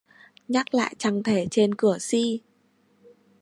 Nhắc 0.47 0.73
lại 0.73 0.95
trăng 0.97 1.23
thề 1.23 1.47
trên 1.51 1.75
cửa 1.75 1.97
si 1.99 2.39